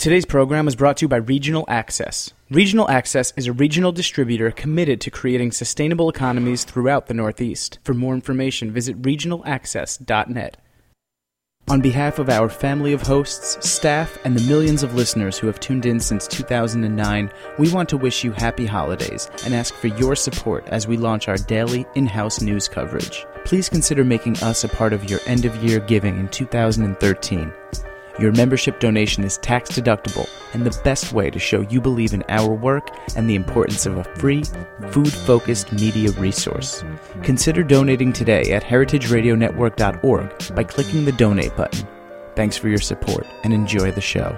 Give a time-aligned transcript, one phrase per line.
[0.00, 2.32] Today's program is brought to you by Regional Access.
[2.48, 7.78] Regional Access is a regional distributor committed to creating sustainable economies throughout the Northeast.
[7.84, 10.56] For more information, visit regionalaccess.net.
[11.68, 15.60] On behalf of our family of hosts, staff, and the millions of listeners who have
[15.60, 20.16] tuned in since 2009, we want to wish you happy holidays and ask for your
[20.16, 23.26] support as we launch our daily in house news coverage.
[23.44, 27.52] Please consider making us a part of your end of year giving in 2013.
[28.18, 32.24] Your membership donation is tax deductible and the best way to show you believe in
[32.28, 34.42] our work and the importance of a free,
[34.90, 36.84] food focused media resource.
[37.22, 41.86] Consider donating today at heritageradionetwork.org by clicking the donate button.
[42.34, 44.36] Thanks for your support and enjoy the show.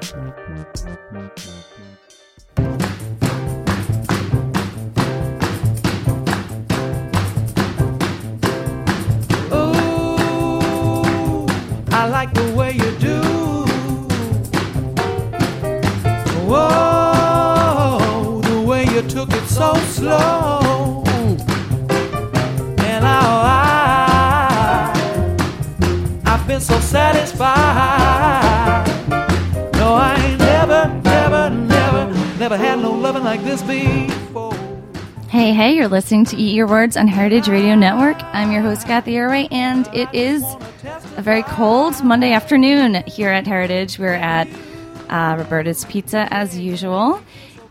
[33.53, 34.55] Before.
[35.29, 38.17] Hey, hey, you're listening to Eat Your Words on Heritage Radio Network.
[38.33, 40.43] I'm your host, Cathy Erway, and it is
[41.19, 43.99] a very cold Monday afternoon here at Heritage.
[43.99, 44.49] We're at
[45.11, 47.21] uh, Roberta's Pizza as usual,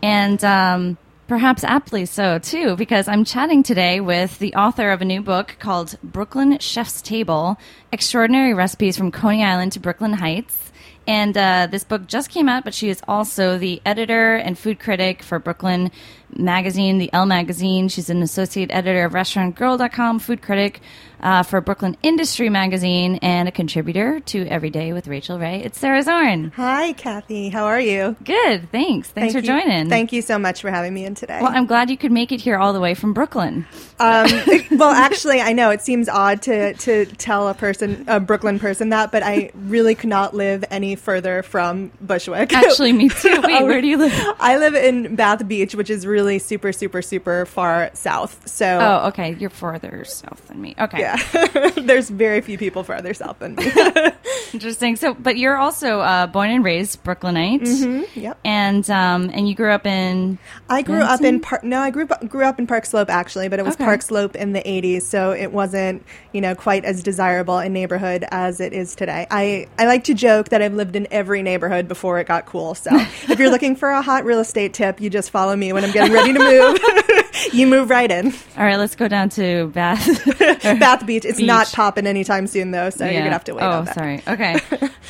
[0.04, 5.04] and um, perhaps aptly so too, because I'm chatting today with the author of a
[5.04, 7.58] new book called Brooklyn Chef's Table
[7.90, 10.70] Extraordinary Recipes from Coney Island to Brooklyn Heights.
[11.06, 14.78] And uh, this book just came out, but she is also the editor and food
[14.78, 15.90] critic for Brooklyn
[16.36, 17.88] Magazine, the L Magazine.
[17.88, 20.80] She's an associate editor of RestaurantGirl.com, food critic
[21.20, 25.62] uh, for Brooklyn Industry Magazine, and a contributor to Everyday with Rachael Ray.
[25.62, 26.50] It's Sarah Zorn.
[26.56, 27.48] Hi, Cathy.
[27.48, 28.16] How are you?
[28.24, 29.08] Good, thanks.
[29.08, 29.88] Thanks Thank for you- joining.
[29.88, 31.38] Thank you so much for having me in today.
[31.40, 33.66] Well, I'm glad you could make it here all the way from Brooklyn.
[34.00, 34.28] um,
[34.72, 38.88] well, actually, I know it seems odd to, to tell a person, a Brooklyn person,
[38.88, 42.52] that, but I really could not live any further from Bushwick.
[42.52, 43.40] Actually, me too.
[43.42, 44.12] Wait, Oh, where do you live?
[44.40, 48.48] I live in Bath Beach, which is really super, super, super far south.
[48.48, 49.34] So, Oh, okay.
[49.38, 50.74] You're farther south than me.
[50.78, 51.00] Okay.
[51.00, 53.70] yeah, there's very few people farther south than me.
[54.52, 54.96] Interesting.
[54.96, 57.62] So, but you're also uh, born and raised Brooklynite.
[57.62, 58.18] Mm-hmm.
[58.20, 58.38] yep.
[58.44, 60.38] And um, and you grew up in
[60.68, 61.64] I grew up in Park.
[61.64, 63.84] No, I grew up, grew up in Park Slope actually, but it was Okay.
[63.84, 68.24] Park Slope in the '80s, so it wasn't you know quite as desirable a neighborhood
[68.30, 69.26] as it is today.
[69.30, 72.74] I I like to joke that I've lived in every neighborhood before it got cool.
[72.74, 75.84] So if you're looking for a hot real estate tip, you just follow me when
[75.84, 77.32] I'm getting ready to move.
[77.52, 78.32] you move right in.
[78.56, 80.24] All right, let's go down to Bath.
[80.62, 81.24] Bath Beach.
[81.24, 83.64] It's not popping anytime soon though, so you're gonna have to wait.
[83.64, 83.94] Oh, that.
[83.94, 84.22] sorry.
[84.26, 84.58] Okay.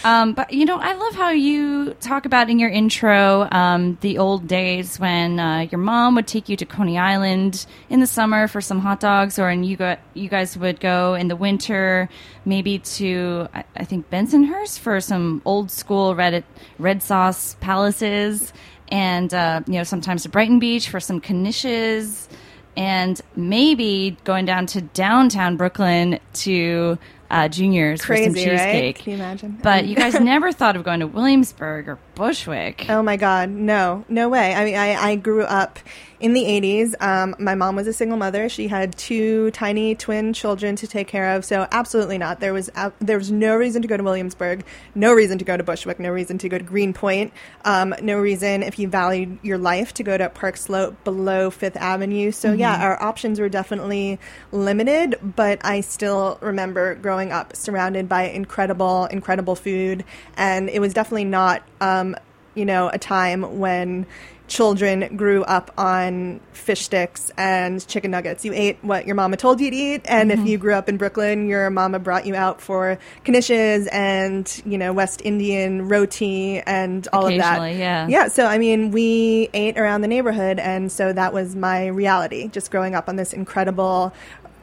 [0.05, 4.19] um, but you know, I love how you talk about in your intro um, the
[4.19, 8.49] old days when uh, your mom would take you to Coney Island in the summer
[8.49, 12.09] for some hot dogs, or and you go, you guys would go in the winter
[12.45, 16.45] maybe to I, I think Bensonhurst for some old school red
[16.79, 18.53] red sauce palaces,
[18.93, 22.29] and uh, you know sometimes to Brighton Beach for some knishes
[22.77, 26.99] and maybe going down to downtown Brooklyn to
[27.31, 28.57] uh, Juniors for some Crazy, right?
[28.59, 28.99] cheesecake.
[28.99, 29.59] Can you imagine?
[29.63, 32.87] But you guys never thought of going to Williamsburg or Bushwick.
[32.89, 34.55] Oh my God, no, no way.
[34.55, 35.79] I mean, I, I grew up
[36.23, 36.95] in the 80s.
[37.03, 38.49] Um, my mom was a single mother.
[38.49, 41.45] She had two tiny twin children to take care of.
[41.45, 42.39] So absolutely not.
[42.39, 44.65] There was ab- there was no reason to go to Williamsburg,
[44.95, 47.33] no reason to go to Bushwick, no reason to go to Greenpoint,
[47.65, 51.77] um, no reason if you valued your life to go to Park Slope below Fifth
[51.77, 52.31] Avenue.
[52.31, 54.21] So yeah, our options were definitely
[54.53, 55.19] limited.
[55.35, 60.05] But I still remember growing up surrounded by incredible, incredible food,
[60.37, 61.65] and it was definitely not.
[61.81, 62.12] Um,
[62.55, 64.07] you know, a time when
[64.53, 68.45] children grew up on fish sticks and chicken nuggets.
[68.45, 70.49] You ate what your mama told you to eat, and if mm-hmm.
[70.49, 74.93] you grew up in Brooklyn, your mama brought you out for knishes and you know
[74.93, 77.77] West Indian roti and all of that.
[77.77, 78.07] Yeah.
[78.09, 78.29] yeah.
[78.29, 82.71] So I mean, we ate around the neighborhood, and so that was my reality, just
[82.71, 84.13] growing up on this incredible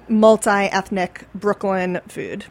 [0.07, 2.45] multi-ethnic Brooklyn food.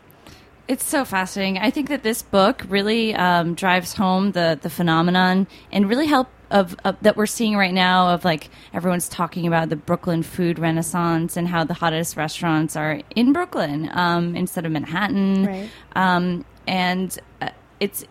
[0.68, 1.58] It's so fascinating.
[1.58, 6.28] I think that this book really um, drives home the the phenomenon and really help
[6.50, 10.58] of, of that we're seeing right now of like everyone's talking about the Brooklyn food
[10.58, 15.46] renaissance and how the hottest restaurants are in Brooklyn um, instead of Manhattan.
[15.46, 15.70] Right.
[15.94, 17.50] Um, and uh,
[17.80, 18.04] it's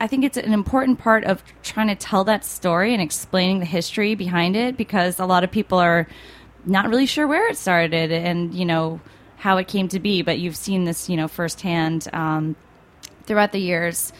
[0.00, 3.66] I think it's an important part of trying to tell that story and explaining the
[3.66, 6.06] history behind it because a lot of people are
[6.64, 9.00] not really sure where it started and you know
[9.38, 10.22] how it came to be.
[10.22, 12.56] But you've seen this, you know, firsthand um,
[13.24, 14.12] throughout the years.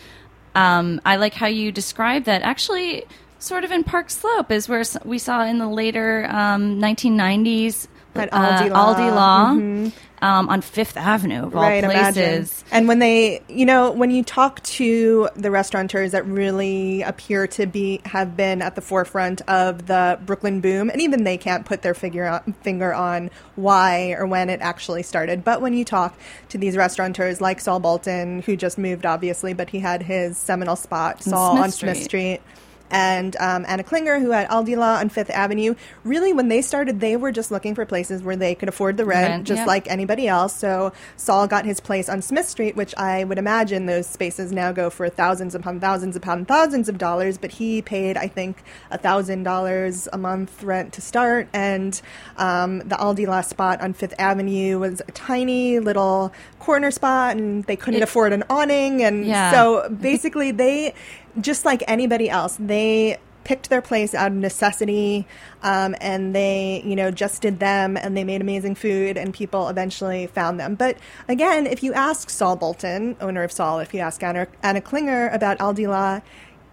[0.54, 2.42] Um, I like how you describe that.
[2.42, 3.04] Actually,
[3.38, 8.32] sort of in Park Slope is where we saw in the later um, 1990s At
[8.32, 8.76] uh, Aldi Law.
[8.76, 12.16] Al Di La um, on Fifth Avenue of all right, places.
[12.16, 12.48] imagine.
[12.70, 17.66] And when they, you know, when you talk to the restaurateurs that really appear to
[17.66, 21.82] be have been at the forefront of the Brooklyn boom, and even they can't put
[21.82, 25.44] their figure on, finger on why or when it actually started.
[25.44, 26.18] But when you talk
[26.50, 30.76] to these restaurateurs like Saul Bolton, who just moved, obviously, but he had his seminal
[30.76, 32.40] spot, Saul Smith on Smith Street.
[32.90, 35.74] And um, Anna Klinger, who had Al Di La on Fifth Avenue,
[36.04, 39.04] really, when they started, they were just looking for places where they could afford the
[39.04, 40.54] rent, Rent, just like anybody else.
[40.54, 44.72] So Saul got his place on Smith Street, which I would imagine those spaces now
[44.72, 47.36] go for thousands upon thousands upon thousands of dollars.
[47.38, 52.00] But he paid, I think, a thousand dollars a month rent to start, and
[52.36, 57.36] um, the Al Di La spot on Fifth Avenue was a tiny little corner spot,
[57.36, 59.50] and they couldn't It- afford an awning, and Yeah.
[59.52, 60.94] so basically they
[61.40, 65.26] just like anybody else they picked their place out of necessity
[65.62, 69.68] um, and they you know just did them and they made amazing food and people
[69.68, 70.98] eventually found them but
[71.28, 75.28] again if you ask saul bolton owner of saul if you ask anna, anna klinger
[75.28, 76.20] about Al Di La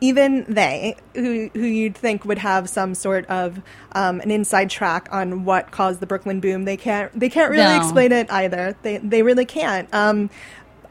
[0.01, 3.61] even they, who, who you'd think would have some sort of
[3.93, 7.17] um, an inside track on what caused the Brooklyn boom, they can't.
[7.17, 7.77] They can't really No.
[7.77, 8.75] explain it either.
[8.81, 9.91] They they really can't.
[9.93, 10.29] Um,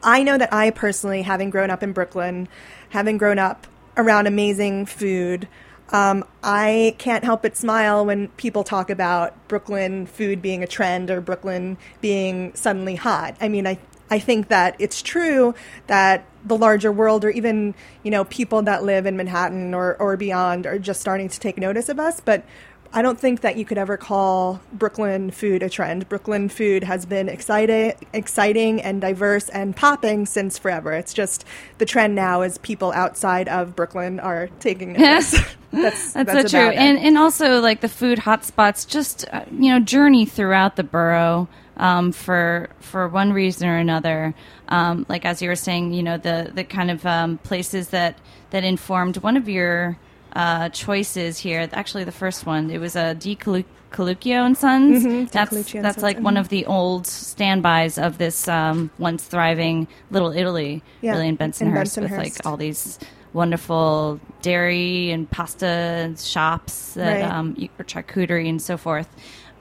[0.01, 2.47] I know that I personally, having grown up in Brooklyn,
[2.95, 5.49] having grown up around amazing food,
[5.89, 11.11] um, I can't help but smile when people talk about Brooklyn food being a trend
[11.11, 13.35] or Brooklyn being suddenly hot.
[13.41, 13.77] I mean, I
[14.09, 15.55] I think that it's true
[15.87, 20.15] that the larger world or even you know people that live in Manhattan or or
[20.15, 22.43] beyond are just starting to take notice of us, but.
[22.93, 26.07] I don't think that you could ever call Brooklyn food a trend.
[26.07, 30.93] Brooklyn food has been exciting, exciting and diverse and popping since forever.
[30.93, 31.43] It's just
[31.77, 35.31] the trend now is people outside of Brooklyn are taking notice.
[35.71, 36.75] that's, That's, that's so true, it.
[36.75, 41.49] and and also like the food hotspots, just uh, you know, journey throughout the borough
[41.77, 44.33] um, for for one reason or another.
[44.69, 48.17] Um, like as you were saying, you know, the the kind of um, places that
[48.51, 49.97] that informed one of your
[50.35, 51.67] uh, choices here.
[51.73, 53.37] Actually, the first one it was a D.
[53.47, 55.05] And Sons.
[55.05, 56.39] Mhm, That's and that's Sons, like one mhm.
[56.41, 61.37] of the old standbys of this um, once thriving Little Italy, Yeah, really in in
[61.37, 62.99] Bensonhurst, with like all these
[63.31, 67.31] wonderful dairy and pasta shops that Right.
[67.31, 69.07] um, you, or charcuterie and so forth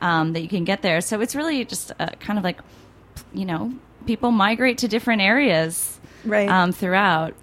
[0.01, 1.01] um, that you can get there.
[1.01, 2.61] So it's really just uh, kind of like
[3.33, 3.73] you know
[4.07, 6.49] people migrate to different areas Right.
[6.49, 7.35] um, throughout.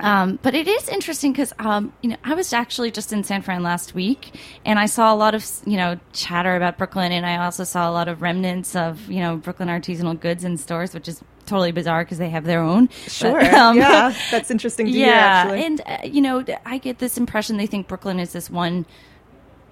[0.00, 3.42] Um, but it is interesting because um, you know I was actually just in San
[3.42, 7.24] Fran last week, and I saw a lot of you know chatter about Brooklyn, and
[7.24, 10.94] I also saw a lot of remnants of you know Brooklyn artisanal goods in stores,
[10.94, 12.88] which is totally bizarre because they have their own.
[13.06, 13.40] sure.
[13.40, 15.64] But, um, yeah, that's interesting to hear, yeah, actually.
[15.64, 18.86] and uh, you know, I get this impression they think Brooklyn is this one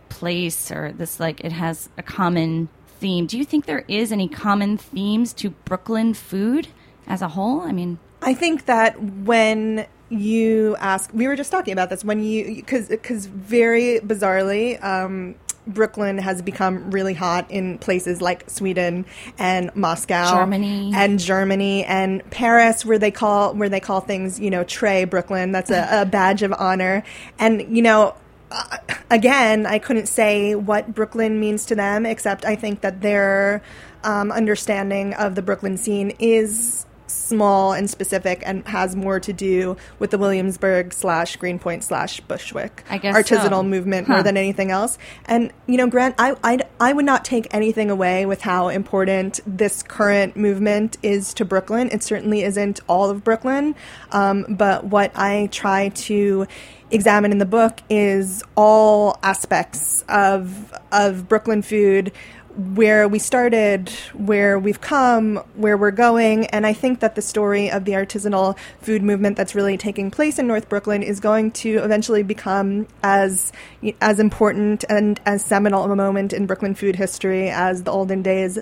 [0.08, 2.68] place or this like it has a common
[3.00, 3.26] theme.
[3.26, 6.68] Do you think there is any common themes to Brooklyn food
[7.06, 7.62] as a whole?
[7.62, 12.22] I mean, I think that when you ask, we were just talking about this when
[12.22, 14.82] you because because very bizarrely.
[14.82, 19.06] Um, Brooklyn has become really hot in places like Sweden
[19.38, 20.90] and Moscow, Germany.
[20.92, 25.52] and Germany and Paris, where they call where they call things, you know, Trey Brooklyn.
[25.52, 27.04] That's a, a badge of honor.
[27.38, 28.16] And you know,
[28.50, 28.78] uh,
[29.10, 33.62] again, I couldn't say what Brooklyn means to them, except I think that their
[34.02, 39.76] um, understanding of the Brooklyn scene is small and specific and has more to do
[39.98, 43.62] with the Williamsburg slash Greenpoint slash Bushwick I guess artisanal so.
[43.62, 44.14] movement Huh.
[44.14, 44.98] more than anything else.
[45.26, 49.40] And you know, Grant, I, I I would not take anything away with how important
[49.46, 51.88] this current movement is to Brooklyn.
[51.92, 53.74] It certainly isn't all of Brooklyn,
[54.10, 56.46] um, but what I try to
[56.90, 62.12] examine in the book is all aspects of of Brooklyn food
[62.56, 67.70] where we started, where we've come, where we're going, and I think that the story
[67.70, 71.78] of the artisanal food movement that's really taking place in North Brooklyn is going to
[71.78, 73.52] eventually become as
[74.00, 78.58] as important and as seminal a moment in Brooklyn food history as the olden days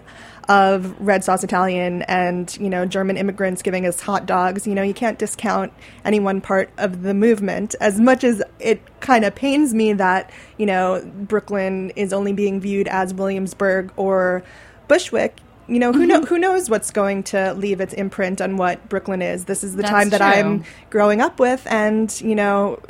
[0.51, 4.67] of red sauce Italian and you know German immigrants giving us hot dogs.
[4.67, 5.73] You know, you can't discount
[6.05, 7.77] any one part of the movement.
[7.81, 12.61] As much as it kind of pains me that you know Brooklyn is only being
[12.61, 14.43] viewed as Williamsburg or
[14.89, 15.39] Bushwick.
[15.69, 16.09] You know who mm-hmm.
[16.09, 19.45] know who knows what's going to leave its imprint on what Brooklyn is.
[19.45, 20.27] This is the That's time that true.
[20.27, 22.81] I'm growing up with, and you know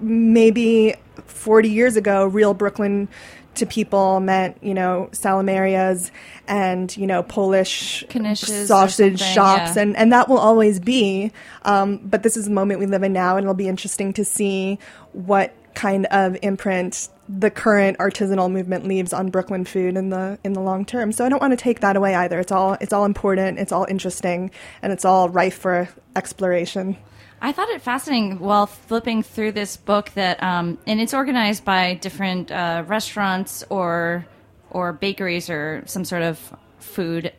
[0.00, 0.94] maybe
[1.26, 3.08] 40 years ago, real Brooklyn
[3.56, 6.10] to people meant, you know, salumerias
[6.46, 9.76] and, you know, Polish Knishes sausage shops.
[9.76, 9.82] yeah.
[9.82, 11.32] And, and that will always be.
[11.62, 14.24] Um, but this is the moment we live in now, and it'll be interesting to
[14.24, 14.78] see
[15.12, 20.52] what kind of imprint the current artisanal movement leaves on Brooklyn food in the in
[20.52, 21.12] the long term.
[21.12, 22.40] So I don't want to take that away either.
[22.40, 24.50] It's all it's all important, it's all interesting,
[24.82, 26.96] and it's all rife for exploration.
[27.40, 31.94] I thought it fascinating while flipping through this book that, um, and it's organized by
[31.94, 34.26] different uh, restaurants or
[34.70, 37.32] or bakeries or some sort of food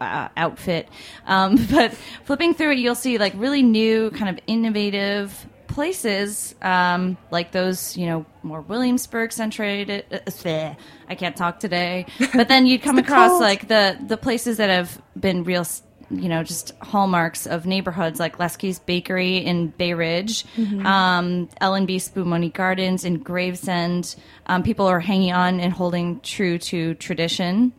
[0.00, 0.88] uh, outfit.
[1.26, 7.18] Um, but flipping through it, you'll see like really new, kind of innovative places, um,
[7.30, 10.04] like those, you know, more Williamsburg centrated.
[10.10, 10.74] Uh,
[11.08, 12.06] I can't talk today.
[12.34, 13.42] But then you'd come across cold.
[13.42, 15.66] like the the places that have been real.
[16.10, 20.44] You know, just hallmarks of neighborhoods like Leske's Bakery in Bay Ridge,
[20.84, 24.14] um, L&B Spumoni Gardens in Gravesend.
[24.46, 27.72] Um, people are hanging on and holding true to tradition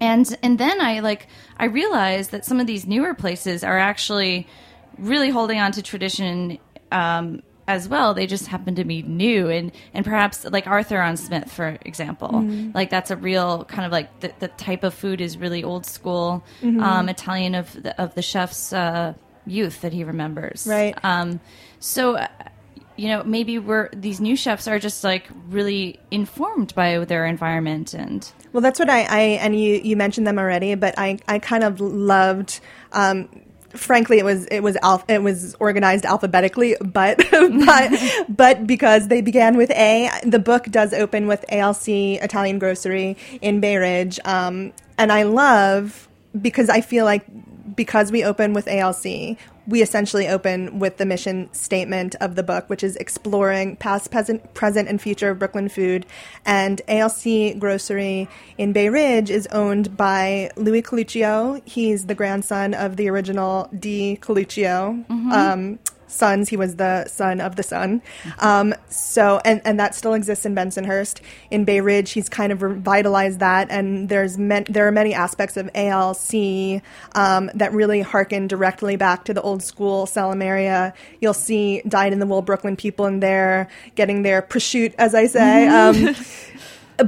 [0.00, 4.46] and and then I like I realized that some of these newer places are actually
[4.98, 6.58] really holding on to tradition
[6.92, 8.14] um, as well.
[8.14, 12.42] They just happen to be new and and perhaps like Arthur on Smith, for example,
[12.74, 15.86] like that's a real kind of like the, the type of food is really old
[15.86, 19.14] school um, Italian of the, of the chef's uh,
[19.46, 20.66] youth that he remembers.
[20.66, 20.94] Right.
[21.02, 21.40] Um,
[21.80, 22.16] so.
[22.16, 22.28] uh,
[22.96, 27.92] You know, maybe we're these new chefs are just like really informed by their environment
[27.92, 31.40] and Well, that's what I, I and you, you mentioned them already, but I, I
[31.40, 32.60] kind of loved.
[32.92, 33.28] Um,
[33.74, 37.92] frankly, it was it was alph- it was organized alphabetically, but but
[38.28, 43.60] but because they began with A, the book does open with ALC Italian Grocery in
[43.60, 46.08] Bay Ridge, um, and I love
[46.40, 47.24] because I feel like
[47.76, 52.68] because we open with ALC, we essentially open with the mission statement of the book,
[52.68, 56.04] which is exploring past, present, present, and future of Brooklyn food.
[56.44, 58.28] And ALC Grocery
[58.58, 61.62] in Bay Ridge is owned by Louis Coluccio.
[61.64, 64.18] He's the grandson of the original D.
[64.20, 65.08] Coluccio.
[65.32, 65.78] Um,
[66.14, 66.48] sons.
[66.48, 68.02] He was the son of the son.
[68.38, 71.20] Um, so, and, and that still exists in Bensonhurst.
[71.50, 75.56] In Bay Ridge, he's kind of revitalized that, and there's men, there are many aspects
[75.56, 76.82] of ALC
[77.14, 80.92] um, that really harken directly back to the old school salumeria.
[81.20, 85.26] You'll see dyed in the wool Brooklyn people in there getting their prosciutto, as I
[85.26, 85.64] say.
[85.74, 86.14] Um,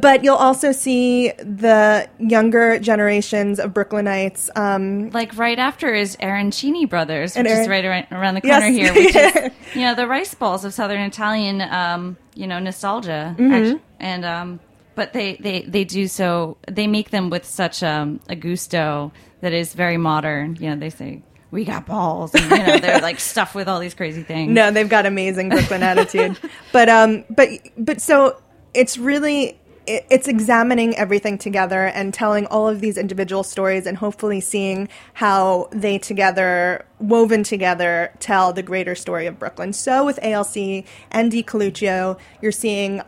[0.00, 4.48] but you'll also see the younger generations of Brooklynites.
[4.56, 8.62] Um, like right after is Arancini Brothers, which And is right around, around the Yes.
[8.62, 12.58] corner here, which is you know the rice balls of Southern Italian, um, you know,
[12.58, 13.34] nostalgia.
[13.38, 13.52] Mm-hmm.
[13.74, 14.60] act- and um,
[14.94, 19.52] but they, they they do so they make them with such um, a gusto that
[19.52, 20.56] is very modern.
[20.60, 23.78] You know, they say we got balls, and you know they're like stuffed with all
[23.78, 24.50] these crazy things.
[24.52, 26.38] No, they've got amazing Brooklyn attitude.
[26.72, 28.40] But um, but but so
[28.74, 34.40] it's really it's examining everything together and telling all of these individual stories and hopefully
[34.40, 39.72] seeing how they together woven together tell the greater story of Brooklyn.
[39.72, 41.42] So with ALC and D.
[41.42, 43.02] Coluccio, you're seeing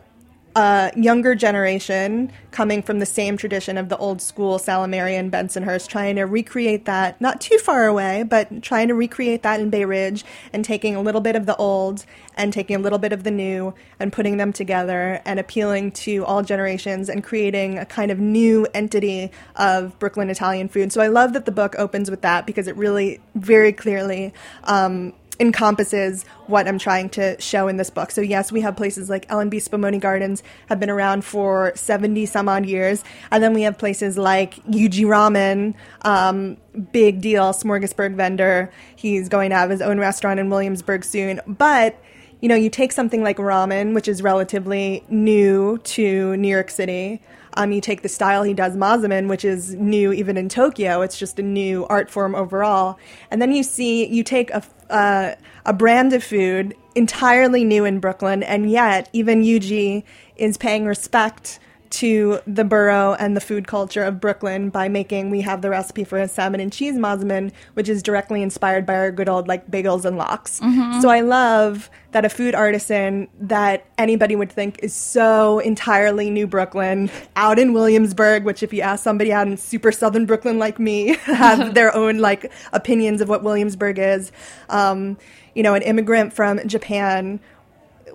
[0.95, 6.23] younger generation coming from the same tradition of the old school Salamarian Bensonhurst, trying to
[6.23, 10.65] recreate that, not too far away, but trying to recreate that in Bay Ridge and
[10.65, 13.73] taking a little bit of the old and taking a little bit of the new
[13.99, 18.65] and putting them together and appealing to all generations and creating a kind of new
[18.73, 20.91] entity of Brooklyn Italian food.
[20.91, 25.13] So I love that the book opens with that because it really very clearly um,
[25.39, 28.11] encompasses what I'm trying to show in this book.
[28.11, 32.49] So yes, we have places like L&B Spumoni Gardens have been around for 70 some
[32.49, 33.03] odd years.
[33.31, 36.57] And then we have places like Yuji Ramen, um,
[36.91, 38.71] big deal Smorgasburg vendor.
[38.95, 41.39] He's going to have his own restaurant in Williamsburg soon.
[41.47, 42.01] But
[42.41, 47.21] you know, you take something like ramen, which is relatively new to New York City.
[47.55, 51.01] Um, you take the style he does mazemen, which is new even in Tokyo.
[51.01, 52.97] It's just a new art form overall.
[53.31, 57.99] And then you see, you take a, uh, a brand of food entirely new in
[57.99, 60.03] Brooklyn, and yet even Yuji
[60.35, 65.41] is paying respect to the borough and the food culture of Brooklyn by making we
[65.41, 69.11] have the recipe for a salmon and cheese mazemen, which is directly inspired by our
[69.11, 70.61] good old like bagels and lox.
[71.01, 76.47] So I love that a food artisan that anybody would think is so entirely new
[76.47, 80.79] Brooklyn out in Williamsburg, which if you ask somebody out in super southern Brooklyn like
[80.79, 84.31] me, have their own like opinions of what Williamsburg is.
[84.69, 85.17] Um,
[85.55, 87.39] you know, an immigrant from Japan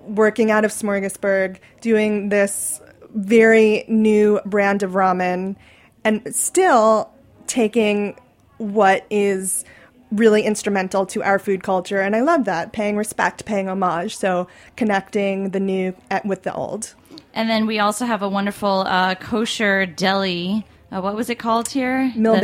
[0.01, 2.81] working out of Smorgasburg, doing this
[3.15, 5.55] very new brand of ramen,
[6.03, 7.09] and still
[7.47, 8.15] taking
[8.57, 9.65] what is
[10.11, 11.99] really instrumental to our food culture.
[11.99, 14.15] And I love that, paying respect, paying homage.
[14.15, 15.93] So connecting the new
[16.23, 16.93] with the old.
[17.33, 20.65] And then we also have a wonderful uh, kosher deli.
[20.91, 22.13] Uh, what was it called here?
[22.35, 22.41] That-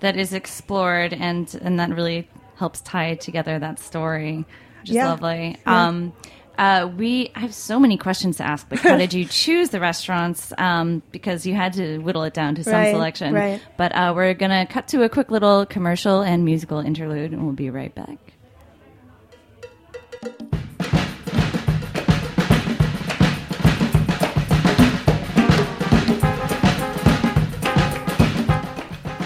[0.00, 4.44] that is explored and and that really helps tie together that story
[4.80, 5.08] which is Yeah.
[5.08, 6.12] lovely um
[6.58, 8.66] uh, we I have so many questions to ask.
[8.70, 10.52] Like, how did you choose the restaurants?
[10.58, 13.32] Um, because you had to whittle it down to some Right, selection.
[13.32, 13.60] right.
[13.76, 17.54] But uh, we're gonna cut to a quick little commercial and musical interlude, and we'll
[17.54, 18.18] be right back.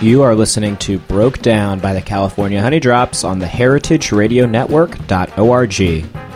[0.01, 6.32] You are listening to Broke Down by the California Honeydrops on the heritageradionetwork.org.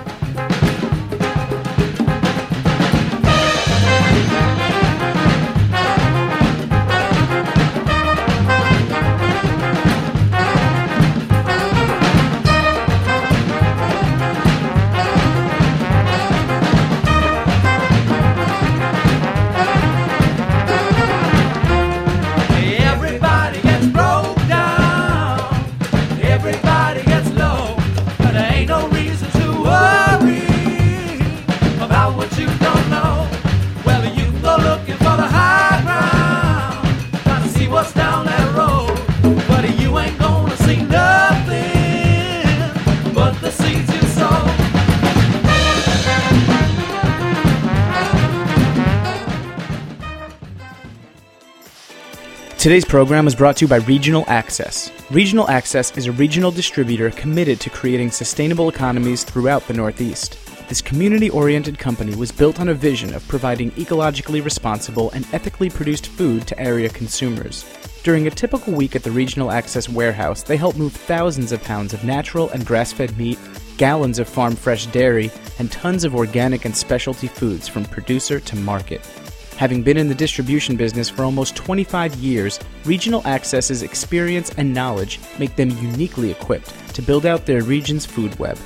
[52.67, 54.91] Today's program is brought to you by Regional Access.
[55.13, 60.37] Regional Access is a regional distributor committed to creating sustainable economies throughout the Northeast.
[60.69, 65.71] This community oriented company was built on a vision of providing ecologically responsible and ethically
[65.71, 67.65] produced food to area consumers.
[68.03, 71.95] During a typical week at the Regional Access warehouse, they help move thousands of pounds
[71.95, 73.39] of natural and grass fed meat,
[73.77, 75.31] gallons of farm fresh dairy,
[75.61, 79.09] and tons of organic and specialty foods from producer to market.
[79.57, 85.19] Having been in the distribution business for almost 25 years, Regional Access's experience and knowledge
[85.39, 88.59] make them uniquely equipped to build out their region's food web.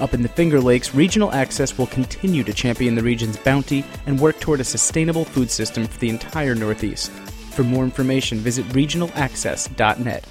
[0.00, 4.18] Up in the Finger Lakes, Regional Access will continue to champion the region's bounty and
[4.18, 7.12] work toward a sustainable food system for the entire Northeast.
[7.52, 10.26] For more information, visit regionalaccess.net.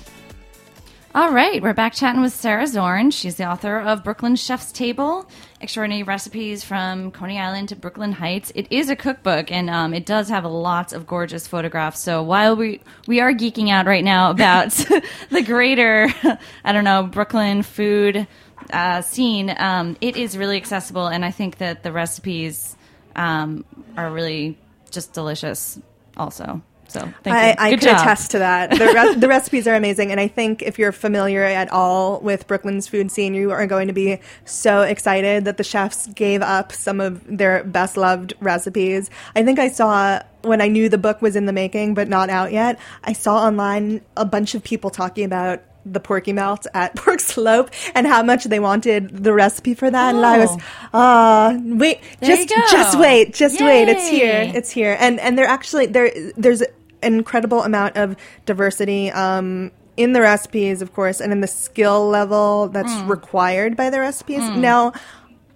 [1.14, 3.12] All right, we're back chatting with Sarah Zorn.
[3.12, 5.28] She's the author of Brooklyn Chef's Table:
[5.60, 8.50] Extraordinary Recipes from Coney Island to Brooklyn Heights.
[8.56, 12.00] It is a cookbook, and um, it does have lots of gorgeous photographs.
[12.00, 14.70] So while we we are geeking out right now about
[15.30, 16.08] the greater,
[16.64, 18.26] I don't know, Brooklyn food
[18.72, 22.78] uh, scene, um, it is really accessible, and I think that the recipes
[23.18, 23.66] um,
[23.98, 24.58] are really
[24.92, 25.78] just delicious.
[26.16, 27.56] Also, so thank I, you.
[27.58, 28.00] I Good could job.
[28.02, 28.72] attest to that.
[28.72, 32.48] The, re- the recipes are amazing, and I think if you're familiar at all with
[32.48, 36.72] Brooklyn's food scene, you are going to be so excited that the chefs gave up
[36.72, 39.10] some of their best loved recipes.
[39.36, 42.30] I think I saw when I knew the book was in the making but not
[42.30, 42.80] out yet.
[43.04, 47.72] I saw online a bunch of people talking about the porky melt at Pork Slope
[47.96, 50.60] and how much they wanted the recipe for that, and I was, Oh.
[50.94, 55.48] ah, wait, There just just wait, just wait, it's here, it's here, and and they're
[55.48, 56.12] actually there.
[56.38, 56.62] There's
[57.04, 62.68] incredible amount of diversity um, in the recipes, of course, and in the skill level
[62.70, 63.10] that's Mm.
[63.10, 64.42] required by the recipes.
[64.56, 64.94] Now,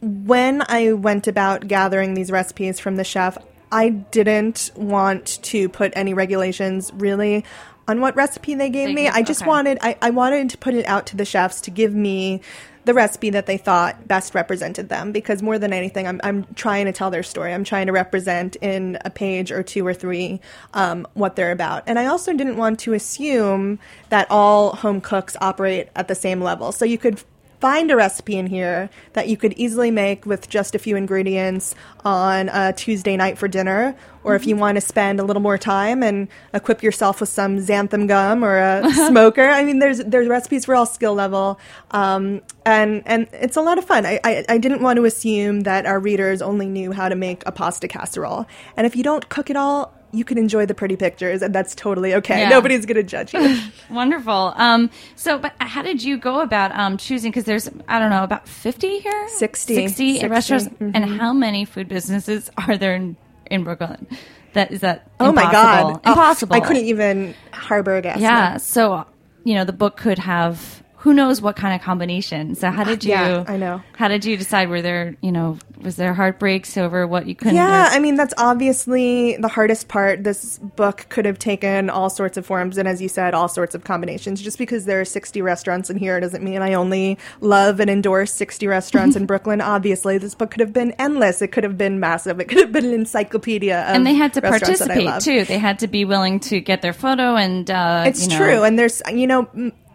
[0.01, 3.38] when I went about gathering these recipes from the chef,
[3.71, 7.43] I didn't want to put any regulations really
[7.88, 9.04] on what recipe they gave They me.
[9.04, 9.50] give- I just okay.
[9.50, 12.41] wanted I, I wanted to put it out to the chefs to give me
[12.86, 16.86] the recipe that they thought best represented them because more than anything I'm, I'm trying
[16.86, 20.39] to tell their story i'm trying to represent in a page or two or three
[20.76, 25.36] um, what they're about and i also didn't want to assume that all home cooks
[25.41, 27.24] operate at the same level so you could
[27.65, 31.73] find a recipe in here that you could easily make with just a few ingredients
[32.04, 35.58] on a Tuesday night for dinner, or if you want to spend a little more
[35.58, 39.47] time and equip yourself with some xanthan gum or a smoker.
[39.47, 43.80] I mean, there's there's recipes for all skill level, um, and and it's a lot
[43.80, 44.06] of fun.
[44.06, 47.41] I, I I didn't want to assume that our readers only knew how to make
[47.47, 48.45] a pasta casserole,
[48.78, 49.91] and if you don't cook it all.
[50.15, 52.39] You can enjoy the pretty pictures, and that's totally okay.
[52.41, 52.49] Yeah.
[52.49, 53.60] Nobody's going to judge you.
[53.89, 54.54] Wonderful.
[54.56, 57.32] Um, so, but how did you go about um, choosing?
[57.32, 59.28] Because there's, I don't know, about 50 here?
[59.30, 59.75] 60.
[59.75, 60.67] 60, 60, restaurants.
[60.69, 60.91] mhm.
[60.95, 63.15] And how many food businesses are there in,
[63.51, 64.08] in Brooklyn?
[64.54, 65.99] That is that Oh my god!
[66.06, 66.56] impossible?
[66.56, 66.58] Oh.
[66.58, 68.19] I couldn't even harbor a guess.
[68.21, 68.56] Yeah.
[68.56, 69.06] So,
[69.43, 72.56] you know, the book could have who knows what kind of combination.
[72.56, 73.12] So how did you?
[73.12, 73.84] Yeah, I know.
[73.97, 74.69] How did you decide?
[74.69, 77.56] Were there, you know, was there heartbreaks over what you couldn't?
[77.56, 77.89] Yeah?
[77.91, 80.24] I mean that's obviously the hardest part.
[80.24, 83.76] This book could have taken all sorts of forms, and as you said, all sorts
[83.76, 84.41] of combinations.
[84.41, 88.34] Just because there are 60 restaurants in here doesn't mean I only love and endorse
[88.34, 89.62] 60 restaurants in Brooklyn.
[89.62, 91.41] Obviously, this book could have been endless.
[91.41, 92.39] It could have been massive.
[92.39, 93.82] It could have been an encyclopedia.
[93.82, 95.45] Of and they had to restaurants that I participate too.
[95.45, 97.69] They had to be willing to get their photo and.
[97.69, 99.48] Uh, It's you know- true, and there's you know.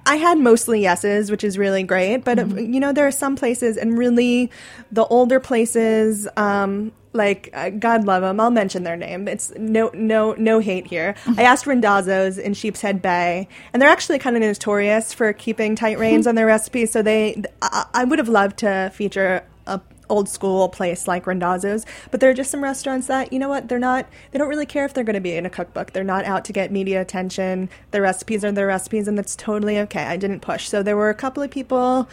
[0.07, 2.73] I had mostly yeses, which is really great, but uh, Mm-hmm.
[2.73, 4.51] you know there are some places, and really,
[4.91, 9.29] the older places, um, like uh, God love them, I'll mention their name.
[9.29, 11.15] It's no, no, no hate here.
[11.25, 11.41] Mm-hmm.
[11.41, 15.99] I asked Randazzo's in Sheepshead Bay, and they're actually kind of notorious for keeping tight
[15.99, 16.91] reins on their recipes.
[16.93, 19.45] So they, I, I would have loved to feature
[20.11, 23.69] old school place like Randazzo's, but there are just some restaurants that you know what
[23.69, 24.07] they're not.
[24.31, 25.93] They don't really care if they're going to be in a cookbook.
[25.93, 27.71] They're not out to get media attention.
[27.93, 30.03] Their recipes are their recipes, and that's totally okay.
[30.03, 30.69] I didn't push.
[30.69, 32.09] So there were a couple of people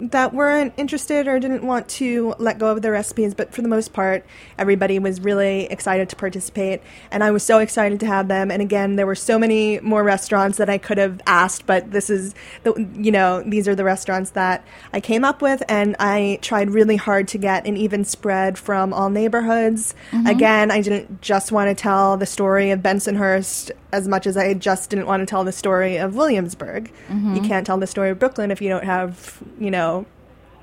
[0.00, 3.68] that weren't interested or didn't want to let go of their recipes, but for the
[3.68, 4.24] most part,
[4.58, 8.50] everybody was really excited to participate, and I was so excited to have them.
[8.50, 12.10] And again, there were so many more restaurants that I could have asked, but this
[12.10, 16.38] is the you know these are the restaurants that I came up with, and I
[16.42, 19.94] tried really hard to get an even spread from all neighborhoods.
[20.10, 20.26] Mm-hmm.
[20.26, 24.54] Again, I didn't just want to tell the story of Bensonhurst as much as I
[24.54, 26.92] just didn't want to tell the story of Williamsburg.
[27.08, 27.36] Mm-hmm.
[27.36, 29.87] You can't tell the story of Brooklyn if you don't have, you know,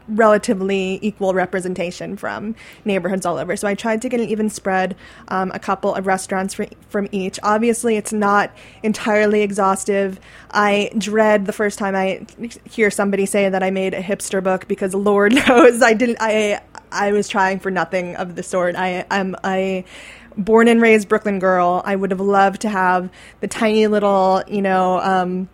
[0.07, 3.55] relatively equal representation from neighborhoods all over.
[3.55, 4.95] So I tried to get an even spread,
[5.29, 7.39] um, a couple of restaurants for, from each.
[7.43, 8.51] Obviously, it's not
[8.83, 10.19] entirely exhaustive.
[10.51, 12.25] I dread the first time I
[12.69, 16.17] hear somebody say that I made a hipster book because Lord knows I didn't.
[16.19, 16.61] I
[16.91, 18.75] I was trying for nothing of the sort.
[18.75, 19.85] I I'm I
[20.37, 21.81] born and raised Brooklyn girl.
[21.85, 23.09] I would have loved to have
[23.39, 25.49] the tiny little, you know, um,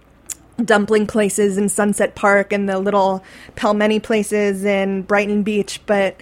[0.61, 3.23] dumpling places in Sunset Park and the little
[3.55, 6.15] pelmeni places in Brighton Beach, but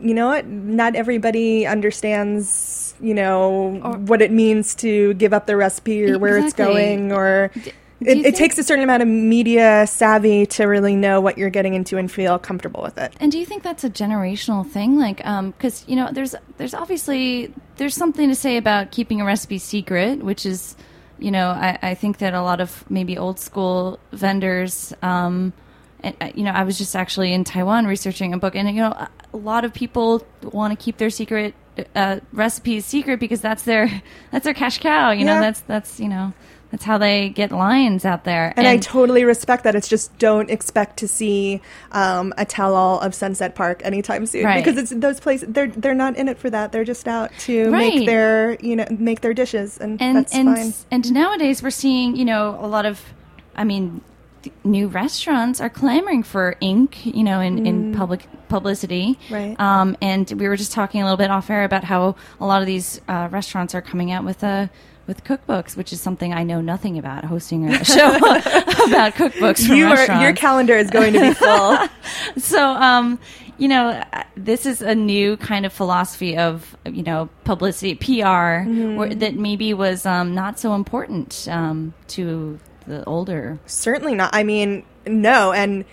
[0.00, 0.46] you know what?
[0.46, 6.18] Not everybody understands, you know, Or- what it means to give up the recipe or
[6.18, 7.50] where it's going or
[8.00, 11.74] it, it takes a certain amount of media savvy to really know what you're getting
[11.74, 13.12] into and feel comfortable with it.
[13.18, 15.00] And do you think that's a generational thing?
[15.00, 19.24] Like, um, because you know, there's there's obviously there's something to say about keeping a
[19.24, 20.76] recipe secret, which is,
[21.18, 25.52] you know, I, I think that a lot of maybe old school vendors, um,
[26.00, 28.82] and uh, you know, I was just actually in Taiwan researching a book, and you
[28.82, 31.54] know, a- a lot of people want to keep their secret
[31.94, 35.10] uh, recipes secret because that's their that's their cash cow.
[35.10, 36.32] You know, that's that's you know.
[36.70, 38.52] That's how they get lines out there.
[38.56, 39.74] And, I totally respect that.
[39.74, 44.62] It's just don't expect to see um, a tell-all of Sunset Park anytime soon Right.
[44.62, 45.48] because it's those places.
[45.50, 46.72] They're they're not in it for that.
[46.72, 47.94] They're just out to Right.
[47.94, 50.72] make their you know make their dishes, and, and that's and fine.
[50.90, 53.00] and nowadays we're seeing you know a lot of
[53.56, 54.02] i mean,
[54.62, 59.34] new restaurants are clamoring for ink you know in, in public publicity Mm.
[59.34, 59.60] Right.
[59.60, 62.60] um, and we were just talking a little bit off air about how a lot
[62.60, 64.68] of these uh, restaurants are coming out with uh,
[65.08, 69.76] with cookbooks which is something i know nothing about hosting a show about cookbooks from
[69.76, 71.78] You are, your calendar is going to be full.
[72.36, 73.18] so um
[73.56, 74.00] you know
[74.36, 79.74] this is a new kind of philosophy of you know publicity pr where, that maybe
[79.74, 84.30] was um, not so important um, to the older Certainly not.
[84.34, 85.52] I mean, no.
[85.52, 85.84] And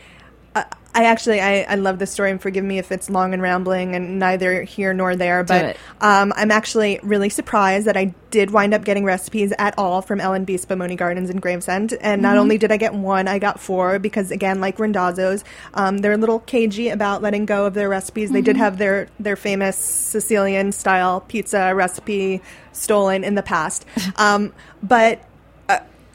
[0.97, 3.95] I actually, I, I love this story, and forgive me if it's long and rambling
[3.95, 5.43] and neither here nor there.
[5.43, 10.01] But um, I'm actually really surprised that I did wind up getting recipes at all
[10.01, 11.91] from L&B Spumoni Gardens in Gravesend.
[11.91, 12.21] And Mm-hmm.
[12.21, 16.13] not only did I get one, I got four because, again, like Randazzo's, um, they're
[16.13, 18.31] a little cagey about letting go of their recipes.
[18.31, 18.45] They Mm-hmm.
[18.45, 22.41] did have their, their famous Sicilian style pizza recipe
[22.71, 23.85] stolen in the past.
[24.15, 25.19] Um, but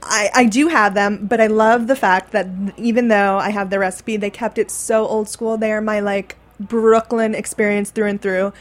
[0.03, 3.71] I, I do have them, but I love the fact that even though I have
[3.71, 5.57] the recipe, they kept it so old school.
[5.57, 8.53] They are my like Brooklyn experience through and through.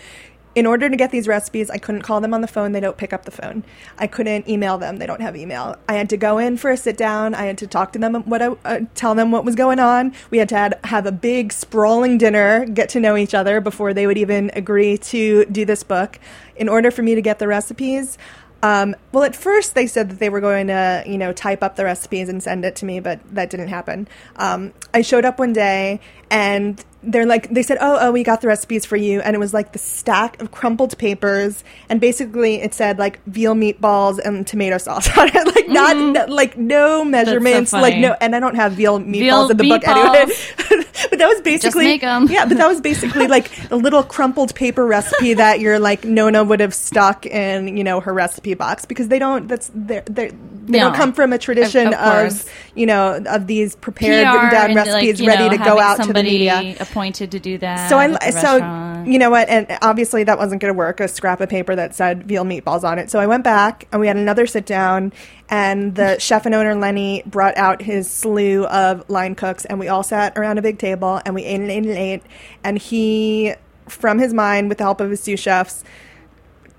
[0.56, 2.71] In order to get these recipes, I couldn't call them on the phone.
[2.71, 3.63] They don't pick up the phone.
[3.97, 4.97] I couldn't email them.
[4.97, 5.78] They don't have email.
[5.88, 7.36] I had to go in for a sit down.
[7.36, 10.12] I had to talk to them, what I, uh, tell them what was going on.
[10.32, 14.08] We had to have a big sprawling dinner, get to know each other before they
[14.08, 16.19] would even agree to do this book.
[16.56, 18.17] In order for me to get the recipes,
[18.61, 21.75] um, well, at first they said that they were going to, you know, type up
[21.75, 24.07] the recipes and send it to me, but that didn't happen.
[24.35, 28.41] Um, I showed up one day and they're like, they said, oh, oh, we got
[28.41, 29.21] the recipes for you.
[29.21, 31.63] And it was like the stack of crumpled papers.
[31.88, 35.55] And basically it said like veal meatballs and tomato sauce on it.
[35.55, 39.51] like not, no- like no measurements, like no, and I don't have veal meatballs Veal
[39.51, 40.25] in the book anyway.
[41.09, 45.33] but that was basically, yeah, but that was basically like a little crumpled paper recipe
[45.35, 49.19] that your like Nona would have stuck in, you know, her recipe box because they
[49.19, 49.47] don't.
[49.47, 50.31] That's they're they're
[50.69, 54.34] They don't come from a tradition Of- of, of you know of these prepared PR
[54.36, 56.75] written down recipes like, ready know, to go out to the media.
[56.79, 57.89] appointed to do that.
[57.89, 58.17] So I so
[58.60, 59.08] restaurant.
[59.08, 60.99] you know what, and obviously that wasn't going to work.
[60.99, 63.10] A scrap of paper that said veal meatballs on it.
[63.10, 65.12] So I went back and we had another sit down,
[65.49, 69.88] and the chef and owner Lenny brought out his slew of line cooks, and we
[69.88, 72.23] all sat around a big table and we ate and ate and ate.
[72.63, 73.55] And he,
[73.88, 75.84] from his mind, with the help of his sous chefs,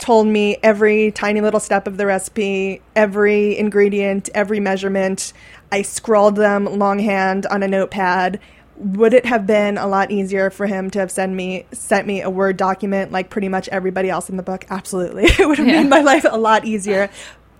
[0.00, 5.32] told me every tiny little step of the recipe, every ingredient, every measurement.
[5.70, 8.40] I scrawled them longhand on a notepad.
[8.76, 12.22] Would it have been a lot easier for him to have sent me sent me
[12.22, 14.64] a word document like pretty much everybody else in the book?
[14.70, 15.24] Absolutely.
[15.38, 15.82] It would have Yeah.
[15.82, 17.10] made my life a lot easier.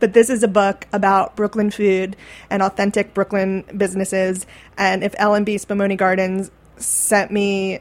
[0.01, 2.17] But this is a book about Brooklyn food
[2.49, 4.47] and authentic Brooklyn businesses.
[4.79, 7.81] And if L&B Spumoni Gardens sent me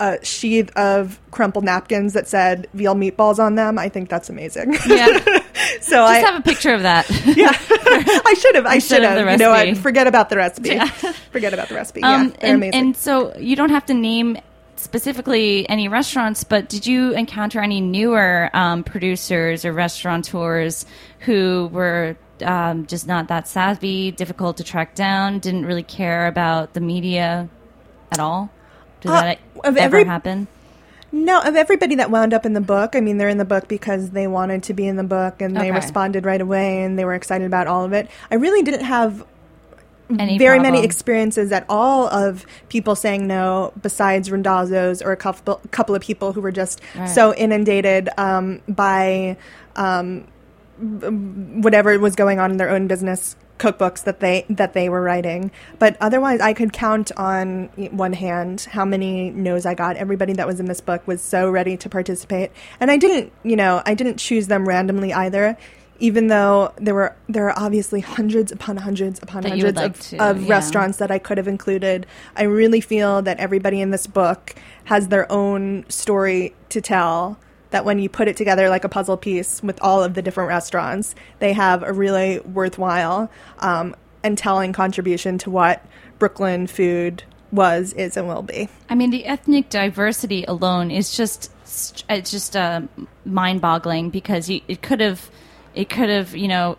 [0.00, 4.72] a sheath of crumpled napkins that said veal meatballs on them, I think that's amazing.
[4.86, 5.06] yeah,
[5.80, 7.08] so just I have a picture of that.
[7.36, 8.66] yeah, I should have.
[8.66, 9.30] I should have.
[9.30, 9.76] You know what?
[9.76, 10.70] Forget about the recipe.
[10.70, 10.86] Yeah.
[11.32, 12.02] Forget about the recipe.
[12.02, 12.74] Um, yeah, they're and, amazing.
[12.74, 14.38] and so you don't have to name
[14.76, 20.86] specifically any restaurants, but did you encounter any newer um, producers or restaurateurs
[21.20, 26.72] who were um, just not that savvy, difficult to track down, didn't really care about
[26.72, 27.50] the media
[28.10, 28.50] at all?
[29.00, 30.46] Did Uh, that of ever every- happen?
[31.12, 33.66] No, of everybody that wound up in the book, I mean, they're in the book
[33.66, 35.72] because they wanted to be in the book and they Okay.
[35.72, 38.08] responded right away and they were excited about all of it.
[38.30, 39.24] I really didn't have
[40.18, 45.60] Any very many experiences at all of people saying no besides Randazzo's or a couple,
[45.72, 47.08] couple of people who were just Right.
[47.08, 49.36] so inundated um, by
[49.76, 50.24] um,
[51.62, 55.50] whatever was going on in their own business cookbooks that they that they were writing
[55.78, 60.46] but otherwise i could count on one hand how many no's i got everybody that
[60.46, 63.92] was in this book was so ready to participate and i didn't you know i
[63.94, 65.56] didn't choose them randomly either
[66.00, 70.00] even though there were there are obviously hundreds upon hundreds upon That hundreds like of,
[70.00, 70.50] to, of yeah.
[70.50, 72.06] restaurants that I could have included.
[72.34, 77.38] I really feel that everybody in this book has their own story to tell.
[77.70, 80.48] That when you put it together like a puzzle piece with all of the different
[80.48, 83.30] restaurants, they have a really worthwhile
[83.60, 85.84] um, and telling contribution to what
[86.18, 88.68] Brooklyn food was, is, and will be.
[88.88, 91.50] I mean, the ethnic diversity alone is just
[92.08, 92.82] it's just uh,
[93.24, 95.30] mind-boggling because you, it could have
[95.74, 96.76] it could have you know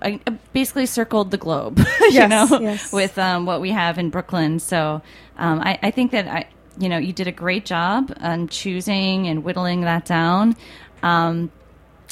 [0.53, 2.91] basically circled the globe, you know, yes.
[2.91, 4.59] with um, what we have in Brooklyn.
[4.59, 5.01] So
[5.37, 6.47] um, I, I think that I
[6.81, 10.55] you know you did a great job on choosing and whittling that down.
[11.03, 11.51] Um,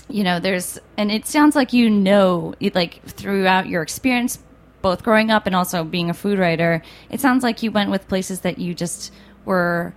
[0.09, 4.39] you know there's and it sounds like you know like throughout your experience
[4.81, 8.07] both growing up and also being a food writer it sounds like you went with
[8.07, 9.13] places that you just
[9.45, 9.93] were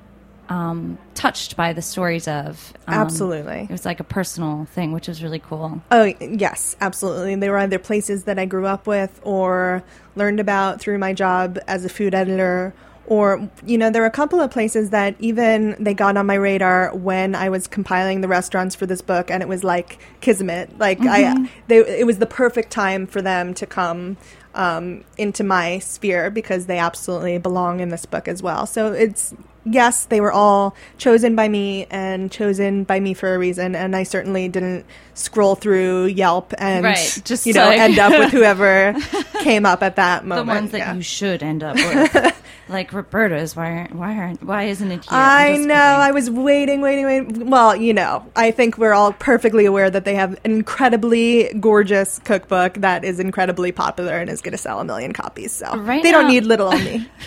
[0.49, 3.61] um, touched by the stories of um, Absolutely.
[3.61, 7.35] it was like a personal thing which was really cool Oh, yes, absolutely.
[7.37, 9.83] They were either places that I grew up with or
[10.15, 12.75] learned about through my job as a food editor.
[13.07, 16.35] Or, you know, there were a couple of places that even they got on my
[16.35, 20.79] radar when I was compiling the restaurants for this book, and it was like kismet.
[20.79, 24.17] Like, I, they, it was the perfect time for them to come
[24.55, 28.67] um, into my sphere because they absolutely belong in this book as well.
[28.67, 29.35] So it's
[29.65, 33.75] yes, they were all chosen by me and chosen by me for a reason.
[33.75, 38.13] And I certainly didn't scroll through Yelp and Right, just you know like- end up
[38.19, 38.95] with whoever
[39.43, 40.41] came up at that moment.
[40.41, 40.61] the moment.
[40.63, 40.95] ones that yeah.
[40.95, 45.09] you should end up with like roberta's why aren't why aren't why isn't it here
[45.11, 45.59] I'm I know.
[45.65, 45.71] kidding.
[45.73, 47.51] I was waiting, waiting, waiting.
[47.51, 52.19] Well, you know, I think we're all perfectly aware that they have an incredibly gorgeous
[52.21, 55.53] cookbook that is incredibly popular and is going to sell a million copies.
[55.53, 57.07] So Right they now- don't need little on me.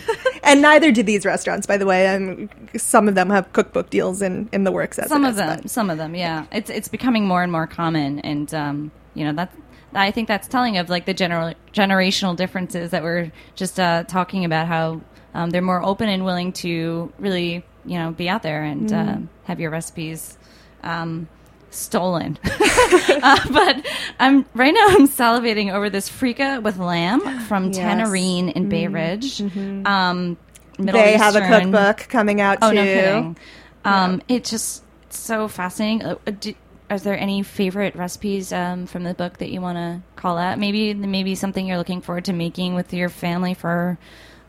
[0.46, 2.08] and neither do these restaurants, by the way.
[2.08, 4.98] Um, some of them have cookbook deals in, in the works.
[5.00, 7.52] As some of is, them but- some of them yeah it's it's becoming more and
[7.52, 9.52] more common and um you know that
[9.94, 14.44] i think that's telling of like the general generational differences that we're just uh talking
[14.46, 15.02] about how
[15.34, 19.24] um, they're more open and willing to really you know be out there and Mm-hmm.
[19.24, 20.38] uh, have your recipes
[20.84, 21.28] um
[21.76, 23.86] stolen uh, but
[24.20, 27.78] i'm right now i'm salivating over this freekeh with lamb from Yes.
[27.78, 29.42] Tanoreen in bay ridge
[29.86, 30.38] um
[30.78, 32.76] Middle they have a cookbook coming out Oh too.
[32.76, 33.38] no kidding!
[33.86, 36.04] Um, It's just so fascinating.
[36.04, 36.54] Uh, uh, do,
[36.90, 40.60] are there any favorite recipes um, from the book that you want to call out?
[40.60, 43.98] Maybe maybe something you're looking forward to making with your family for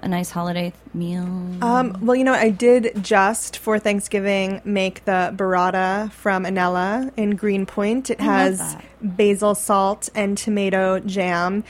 [0.01, 1.25] a nice holiday meal.
[1.63, 7.37] Um, well, you know, I did just for Thanksgiving make the burrata from Anella in
[7.37, 8.11] Greenpoint.
[8.11, 11.65] It I has basil salt and tomato jam.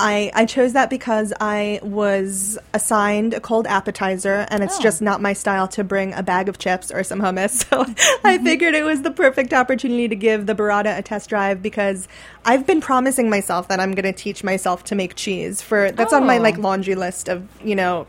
[0.00, 4.82] I, I chose that because I was assigned a cold appetizer, and it's Oh.
[4.82, 7.64] just not my style to bring a bag of chips or some hummus.
[7.70, 8.44] So I mm-hmm.
[8.44, 12.08] figured it was the perfect opportunity to give the burrata a test drive because
[12.44, 15.60] I've been promising myself that I'm going to teach myself to make cheese.
[15.62, 16.42] For that's on my Oh.
[16.42, 18.06] like laundry list of you know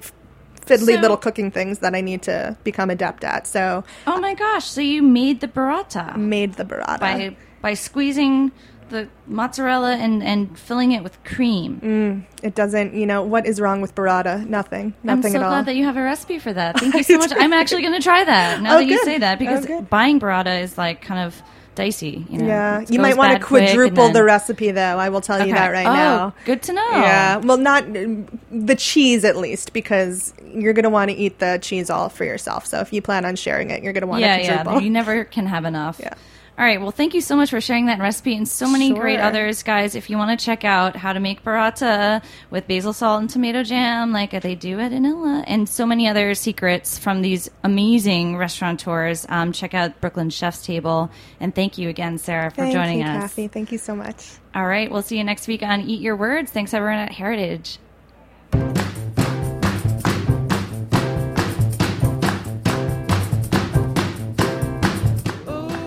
[0.66, 3.48] fiddly So- little cooking things that I need to become adept at.
[3.48, 4.66] So Oh my gosh!
[4.66, 7.00] So you made the burrata made the burrata.
[7.00, 8.52] by by squeezing
[8.92, 11.82] the mozzarella and and filling it with cream.
[11.82, 14.48] Mm, it doesn't, you know, what is wrong with burrata?
[14.48, 14.94] Nothing.
[15.04, 15.50] I'm Nothing so at all.
[15.50, 16.80] glad that you have a recipe for that.
[16.80, 17.32] Thank you so much.
[17.36, 19.82] I'm actually going to try that now Oh, that you say that oh, because Oh,
[19.82, 21.42] buying burrata is like kind of
[21.76, 22.26] dicey.
[22.30, 24.98] You know, yeah, you might want to bad quick and quadruple then- the recipe, though.
[24.98, 26.34] I will tell you that right oh, now.
[26.46, 26.92] Good to know.
[26.92, 31.60] Yeah, well, not the cheese at least, because you're going to want to eat the
[31.62, 32.66] cheese all for yourself.
[32.66, 34.64] So if you plan on sharing it, you're going to want yeah, to yeah.
[34.64, 34.82] quadruple.
[34.84, 36.00] You never can have enough.
[36.12, 36.16] Yeah.
[36.62, 36.80] All right.
[36.80, 39.96] Well, thank you so much for sharing that recipe and so many great others, guys.
[39.96, 43.64] If you want to check out how to make burrata with basil salt and tomato
[43.64, 49.26] jam, like they do at Anella, and so many other secrets from these amazing restaurateurs,
[49.30, 51.10] um, check out Brooklyn Chef's Table.
[51.40, 53.24] And thank you again, Sarah, for Thank joining you, us.
[53.24, 53.48] Cathy.
[53.48, 54.30] Thank you so much.
[54.54, 54.92] All right.
[54.92, 56.52] We'll see you next week on Eat Your Words.
[56.52, 57.80] Thanks, everyone at Heritage.